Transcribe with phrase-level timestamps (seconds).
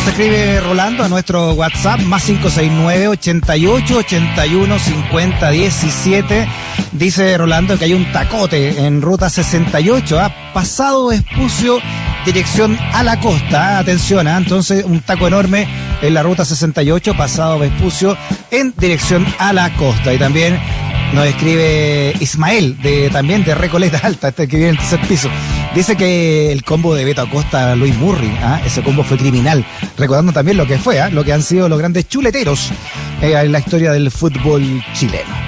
[0.00, 6.48] Nos escribe Rolando a nuestro WhatsApp más 569 88 81 50 17.
[6.92, 11.80] Dice Rolando que hay un tacote en ruta 68, ha pasado Espucio,
[12.24, 13.78] dirección a la costa.
[13.78, 14.38] Atención, ¿ah?
[14.38, 15.68] entonces un taco enorme
[16.00, 18.16] en la ruta 68, pasado Vespucio,
[18.50, 20.14] en dirección a la costa.
[20.14, 20.58] Y también
[21.12, 25.28] nos escribe Ismael, de, también de Recoleta Alta, este que viene en tercer piso.
[25.74, 28.60] Dice que el combo de Beto Acosta Luis Murray, ¿ah?
[28.66, 29.64] ese combo fue criminal,
[29.96, 31.10] recordando también lo que fue, ¿ah?
[31.10, 32.72] lo que han sido los grandes chuleteros
[33.22, 35.39] eh, en la historia del fútbol chileno.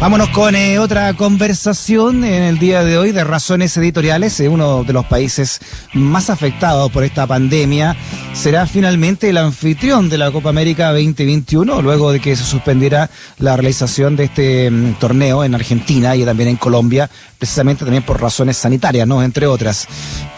[0.00, 4.40] Vámonos con eh, otra conversación en el día de hoy de Razones Editoriales.
[4.40, 5.60] Eh, uno de los países
[5.92, 7.94] más afectados por esta pandemia
[8.32, 13.56] será finalmente el anfitrión de la Copa América 2021, luego de que se suspendiera la
[13.56, 18.56] realización de este mm, torneo en Argentina y también en Colombia, precisamente también por razones
[18.56, 19.22] sanitarias, ¿no?
[19.22, 19.86] Entre otras.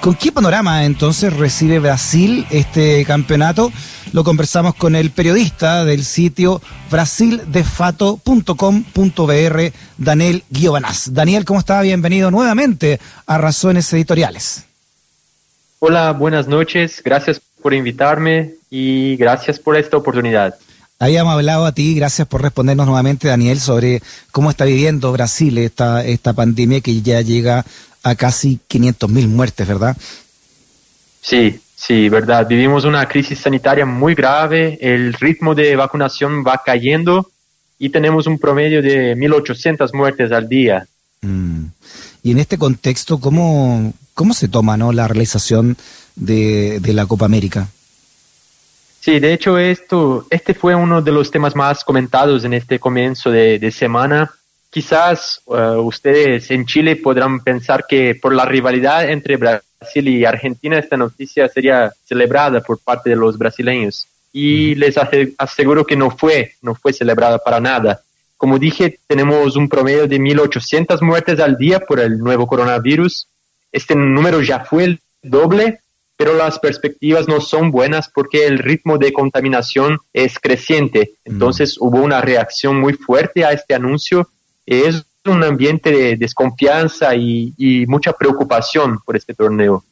[0.01, 3.71] ¿Con qué panorama entonces recibe Brasil este campeonato?
[4.13, 6.61] Lo conversamos con el periodista del sitio
[6.91, 9.61] brasildefato.com.br,
[9.97, 11.15] Daniel Guiovanaz.
[11.15, 11.81] Daniel, ¿cómo está?
[11.81, 14.65] Bienvenido nuevamente a Razones Editoriales.
[15.79, 17.01] Hola, buenas noches.
[17.03, 20.57] Gracias por invitarme y gracias por esta oportunidad.
[20.99, 26.05] Habíamos hablado a ti, gracias por respondernos nuevamente, Daniel, sobre cómo está viviendo Brasil esta,
[26.05, 27.65] esta pandemia que ya llega
[28.03, 29.97] a casi 500 mil muertes, ¿verdad?
[31.23, 32.47] Sí, Sí, verdad.
[32.47, 37.29] Vivimos una crisis sanitaria muy grave, el ritmo de vacunación va cayendo
[37.77, 40.87] y tenemos un promedio de 1.800 muertes al día.
[41.23, 41.65] Mm.
[42.23, 44.93] Y en este contexto, ¿cómo, cómo se toma ¿no?
[44.93, 45.77] la realización
[46.15, 47.67] de, la Copa América?
[49.01, 53.29] Sí, de hecho esto, este fue uno de los temas más comentados en este comienzo
[53.29, 54.31] de, semana.
[54.71, 60.25] Quizás uh, ustedes en Chile podrán pensar que por la rivalidad entre Brasil Brasil y
[60.25, 64.07] Argentina, esta noticia sería celebrada por parte de los brasileños.
[64.33, 64.95] Y les
[65.37, 68.01] aseguro que no fue, no fue celebrada para nada.
[68.37, 73.27] Como dije, tenemos un promedio de 1.800 muertes al día por el nuevo coronavirus.
[73.73, 75.81] Este número ya fue el doble,
[76.17, 81.15] pero las perspectivas no son buenas porque el ritmo de contaminación es creciente.
[81.25, 84.29] Entonces hubo una reacción muy fuerte a este anuncio.
[84.65, 89.85] Es un ambiente de desconfianza y, mucha preocupación por este torneo.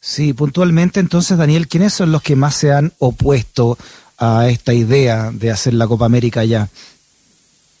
[0.00, 3.76] Sí, puntualmente entonces, Daniel, ¿quiénes son los que más se han opuesto
[4.18, 6.68] a esta idea de hacer la Copa América ya?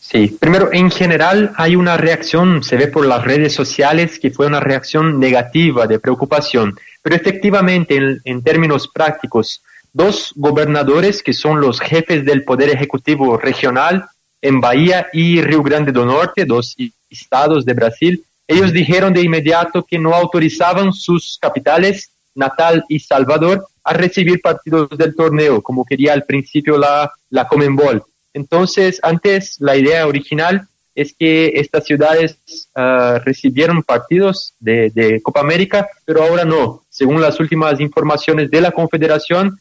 [0.00, 4.46] Sí, primero, en general hay una reacción, se ve por las redes sociales, que fue
[4.46, 6.78] una reacción negativa, de preocupación.
[7.02, 9.62] Pero efectivamente, en, en términos prácticos,
[9.92, 14.08] dos gobernadores que son los jefes del Poder Ejecutivo Regional
[14.40, 16.76] en Bahía y Río Grande do Norte, dos
[17.10, 23.66] estados de Brasil, ellos dijeron de inmediato que no autorizaban sus capitales, Natal y Salvador,
[23.84, 28.02] a recibir partidos del torneo, como quería al principio la, la Comenbol.
[28.32, 32.38] Entonces, antes la idea original es que estas ciudades
[32.74, 36.82] uh, recibieron partidos de, de Copa América, pero ahora no.
[36.88, 39.60] Según las últimas informaciones de la Confederación,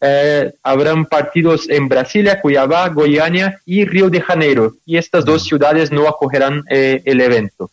[0.00, 5.90] eh, habrán partidos en Brasilia, Cuiabá, Goiânia y Río de Janeiro, y estas dos ciudades
[5.90, 7.70] no acogerán eh, el evento.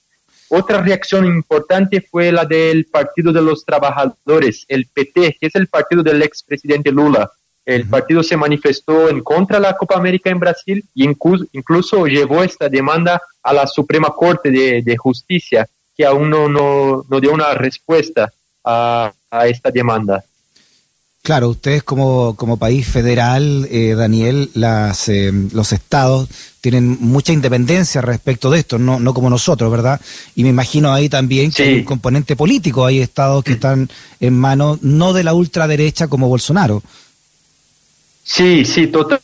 [0.49, 5.67] Otra reacción importante fue la del Partido de los Trabajadores, el PT, que es el
[5.67, 7.29] partido del expresidente Lula.
[7.65, 12.43] El partido se manifestó en contra de la Copa América en Brasil y incluso, llevó
[12.43, 18.31] esta demanda a la Suprema Corte de, Justicia, que aún no, no, dio una respuesta
[18.63, 19.11] a
[19.47, 20.23] esta demanda.
[21.25, 26.29] Claro, ustedes como, como país federal, eh, Daniel, las, eh, los estados
[26.61, 29.99] tienen mucha independencia respecto de esto, no, no como nosotros, ¿verdad?
[30.35, 34.37] Y me imagino ahí también que hay un componente político, hay estados que están en
[34.37, 36.83] manos no de la ultraderecha como Bolsonaro.
[38.23, 39.19] Sí, sí, total.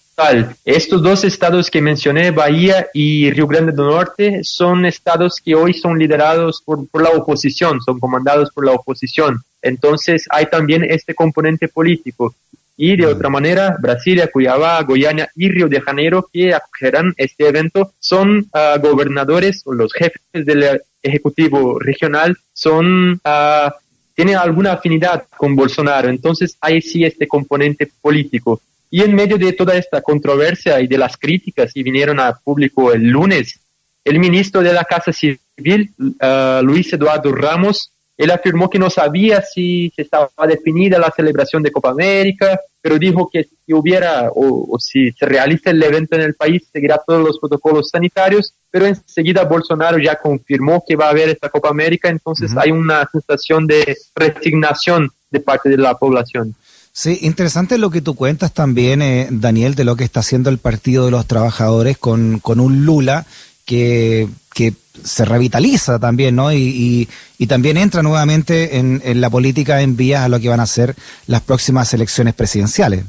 [0.65, 5.73] Estos dos estados que mencioné, Bahía y Río Grande do Norte, son estados que hoy
[5.73, 9.41] son liderados por, por la oposición, son comandados por la oposición.
[9.61, 12.35] Entonces hay también este componente político.
[12.77, 17.93] Y de otra manera, Brasilia, Cuiabá, Goiânia y Río de Janeiro, que acogerán este evento,
[17.99, 23.71] son uh, gobernadores o los jefes del Ejecutivo Regional, son, uh,
[24.15, 26.09] tienen alguna afinidad con Bolsonaro.
[26.09, 28.61] Entonces hay sí este componente político.
[28.91, 32.91] Y en medio de toda esta controversia y de las críticas que vinieron a público
[32.91, 33.59] el lunes,
[34.03, 39.41] el ministro de la Casa Civil, uh, Luis Eduardo Ramos, él afirmó que no sabía
[39.41, 45.11] si, estaba definida la celebración de Copa América, pero dijo que si hubiera o, si
[45.11, 49.97] se realiza el evento en el país, seguirá todos los protocolos sanitarios, pero enseguida Bolsonaro
[49.97, 55.09] ya confirmó que va a haber esta Copa América, entonces hay una sensación de resignación
[55.31, 56.53] de parte de la población.
[56.93, 60.57] Sí, interesante lo que tú cuentas también, eh, Daniel, de lo que está haciendo el
[60.57, 63.25] Partido de los Trabajadores con, con un Lula
[63.65, 64.73] que, que
[65.03, 66.51] se revitaliza también, ¿no?
[66.51, 67.07] Y,
[67.37, 70.65] y, también entra nuevamente en, en, la política en vías a lo que van a
[70.65, 70.95] ser
[71.27, 73.05] las próximas elecciones presidenciales.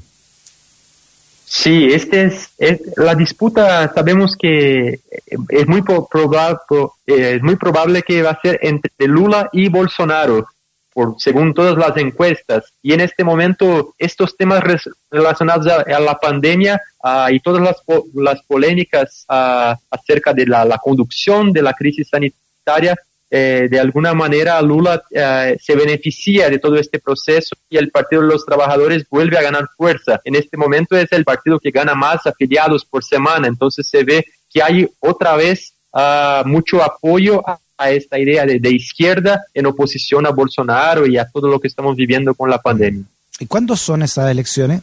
[1.44, 3.92] Sí, este es, la disputa.
[3.92, 5.00] Sabemos que
[5.48, 6.56] es muy probable,
[7.04, 10.46] es muy probable que va a ser entre Lula y Bolsonaro
[10.92, 12.72] por, según todas las encuestas.
[12.82, 14.62] Y en este momento, estos temas
[15.10, 17.76] relacionados a, la pandemia ah, y todas las,
[18.14, 22.96] las polémicas ah, acerca de la, conducción de la crisis sanitaria,
[23.34, 28.20] eh, de alguna manera Lula eh, se beneficia de todo este proceso y el Partido
[28.20, 30.20] de los Trabajadores vuelve a ganar fuerza.
[30.24, 34.26] En este momento es el partido que gana más afiliados por semana, entonces se ve
[34.52, 40.26] que hay otra vez ah, mucho apoyo a a esta idea de, izquierda en oposición
[40.26, 43.04] a Bolsonaro y a todo lo que estamos viviendo con la pandemia.
[43.38, 44.82] ¿Y cuándo son esas elecciones?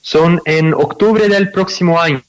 [0.00, 2.22] Son en octubre del próximo año.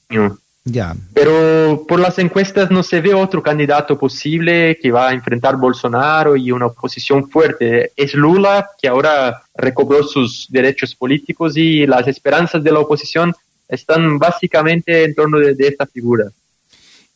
[0.65, 0.95] Ya.
[1.13, 6.35] Pero por las encuestas no se ve otro candidato posible que va a enfrentar Bolsonaro
[6.35, 7.91] y una oposición fuerte.
[7.95, 13.33] Es Lula, que ahora recobró sus derechos políticos y las esperanzas de la oposición
[13.67, 16.25] están básicamente en torno de esta figura.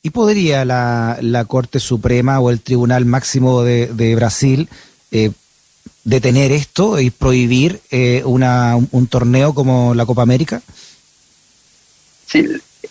[0.05, 4.67] ¿Y podría la, la Corte Suprema o el Tribunal Máximo de, Brasil
[5.11, 5.31] eh,
[6.03, 10.61] detener esto y prohibir eh, una, un, torneo como la Copa América?
[12.25, 12.45] Sí,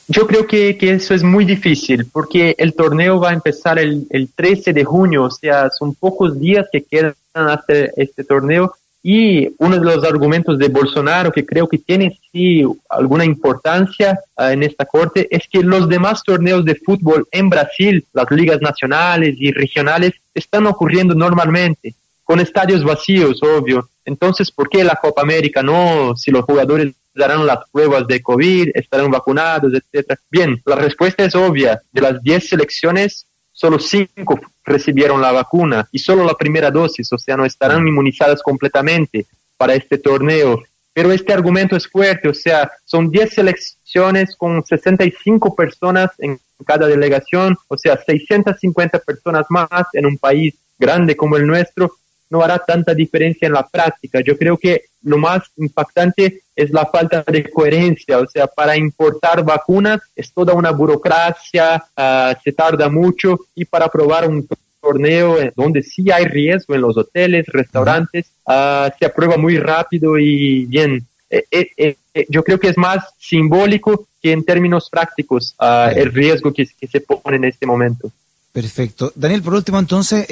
[0.08, 4.06] yo creo que, que, eso es muy difícil porque el torneo va a empezar el,
[4.08, 8.72] el 13 de junio, o sea, son pocos días que quedan hasta este torneo
[9.02, 14.52] y uno de los argumentos de Bolsonaro, que creo que tiene sí alguna importancia ah,
[14.52, 19.34] en esta corte, es que los demás torneos de fútbol en Brasil, las ligas nacionales
[19.38, 23.88] y regionales, están ocurriendo normalmente, con estadios vacíos, obvio.
[24.04, 26.14] Entonces, ¿por qué la Copa América no?
[26.16, 30.18] Si los jugadores darán las pruebas de COVID, estarán vacunados, etcétera.
[30.30, 31.80] Bien, la respuesta es obvia.
[31.92, 37.18] De las 10 selecciones, solo 5 recibieron la vacuna y solo la primera dosis, o
[37.18, 39.26] sea, no estarán inmunizadas completamente
[39.56, 40.62] para este torneo.
[40.94, 46.86] Pero este argumento es fuerte, o sea, son 10 selecciones con 65 personas en cada
[46.86, 51.92] delegación, o sea, 650 personas más en un país grande como el nuestro,
[52.32, 54.20] no hará tanta diferencia en la práctica.
[54.24, 59.44] Yo creo que lo más impactante es la falta de coherencia, o sea, para importar
[59.44, 64.48] vacunas es toda una burocracia, ah, se tarda mucho y para probar un
[64.80, 70.64] torneo donde sí hay riesgo en los hoteles, restaurantes, uh, se aprueba muy rápido y
[70.64, 71.06] bien.
[71.30, 76.12] Eh, eh, eh, yo creo que es más simbólico que en términos prácticos uh, el
[76.12, 78.10] riesgo que, que, se pone en este momento.
[78.52, 79.12] Perfecto.
[79.14, 80.26] Daniel, por último, entonces,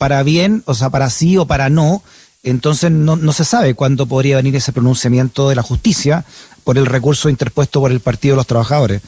[0.00, 2.02] para bien, o sea, para sí o para no,
[2.42, 6.24] entonces no, no se sabe cuándo podría venir ese pronunciamiento de la justicia
[6.64, 9.02] por el recurso interpuesto por el Partido de los Trabajadores.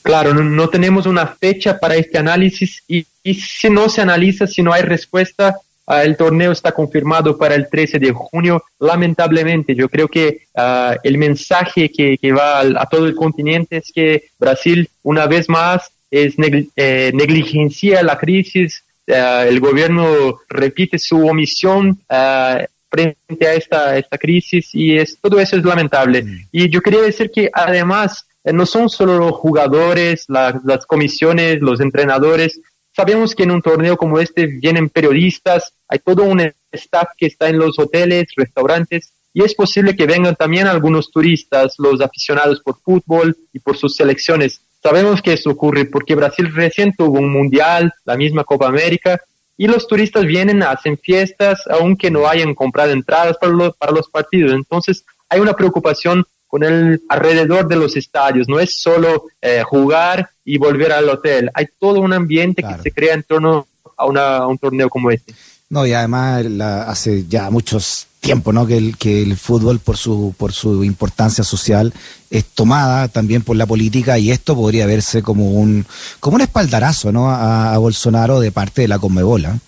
[0.00, 3.04] Claro, no, tenemos una fecha para este análisis y,
[3.34, 7.68] si no se analiza, si no hay respuesta, ah, el torneo está confirmado para el
[7.68, 8.64] 13 de junio.
[8.80, 14.30] Lamentablemente, yo creo que ah, el mensaje que, va a, todo el continente es que
[14.38, 22.66] Brasil, una vez más, es eh, negligencia la crisis, el gobierno repite su omisión eh,
[22.90, 26.22] frente a esta, esta crisis y es, todo eso es lamentable.
[26.22, 26.46] Mm.
[26.52, 31.80] Y yo quería decir que además eh, no son solo los jugadores, las comisiones, los
[31.80, 32.60] entrenadores.
[32.94, 37.48] Sabemos que en un torneo como este vienen periodistas, hay todo un staff que está
[37.48, 42.78] en los hoteles, restaurantes, y es posible que vengan también algunos turistas, los aficionados por
[42.80, 44.60] fútbol y por sus selecciones.
[44.82, 49.20] Sabemos que esto ocurre porque Brasil recién tuvo un mundial, la misma Copa América,
[49.56, 54.08] y los turistas vienen, hacen fiestas, aunque no hayan comprado entradas para los, para los
[54.08, 54.52] partidos.
[54.52, 58.48] Entonces, hay una preocupación con el alrededor de los estadios.
[58.48, 61.50] No es solo eh, jugar y volver al hotel.
[61.54, 63.66] Hay todo un ambiente que se crea en torno
[63.96, 65.34] a, una, a un torneo como este.
[65.70, 66.46] No, y además
[66.86, 68.66] hace ya muchos tiempo, ¿no?
[68.66, 71.92] Que el, que el fútbol por su, por su importancia social
[72.30, 75.86] es tomada también por la política y esto podría verse como un,
[76.20, 77.30] como un espaldarazo, ¿no?
[77.30, 79.50] A, Bolsonaro de parte de la Conmebola.
[79.50, 79.58] ¿eh?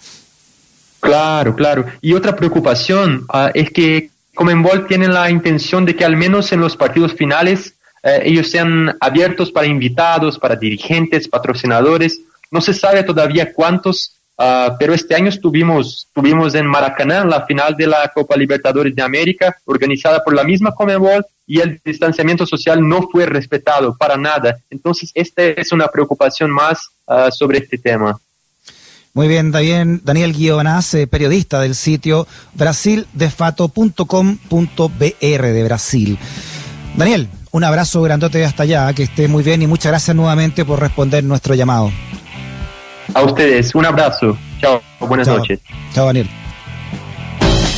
[1.00, 1.86] Claro, claro.
[2.00, 6.60] Y otra preocupación ah, es que Conmebol tiene la intención de que al menos en
[6.60, 12.20] los partidos finales eh, ellos sean abiertos para invitados, para dirigentes, patrocinadores.
[12.50, 17.76] No se sabe todavía cuántos Ah, pero este año estuvimos, estuvimos en Maracaná, la final
[17.76, 22.80] de la Copa Libertadores de América, organizada por la misma Comebol, y el distanciamiento social
[22.80, 24.56] no fue respetado para nada.
[24.70, 28.18] Entonces, esta es una preocupación más ah, sobre este tema.
[29.12, 36.18] Muy bien, Daniel Guionaz, eh, periodista del sitio brasildefato.com.br de Brasil.
[36.96, 40.80] Daniel, un abrazo grandote hasta allá, que estés muy bien y muchas gracias nuevamente por
[40.80, 41.92] responder nuestro llamado.
[43.14, 44.36] A ustedes, un abrazo.
[44.60, 45.60] Chao, buenas noches.
[45.92, 46.28] Chao, Daniel.